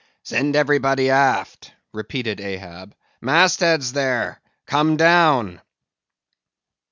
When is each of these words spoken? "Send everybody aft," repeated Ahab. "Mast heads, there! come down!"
"Send 0.23 0.55
everybody 0.55 1.11
aft," 1.11 1.73
repeated 1.93 2.41
Ahab. 2.41 2.95
"Mast 3.21 3.59
heads, 3.59 3.93
there! 3.93 4.41
come 4.65 4.97
down!" 4.97 5.61